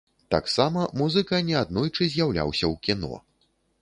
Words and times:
Таксама 0.35 0.85
музыка 1.01 1.41
неаднойчы 1.49 2.07
з'яўляўся 2.15 2.65
ў 2.73 2.75
кіно. 2.89 3.13